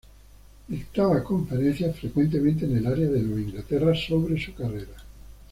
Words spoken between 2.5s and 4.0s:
en el área de Nueva Inglaterra